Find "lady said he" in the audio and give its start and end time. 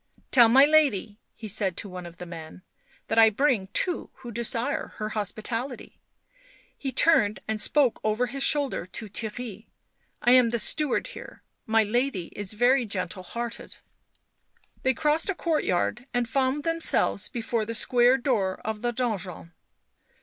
0.65-1.75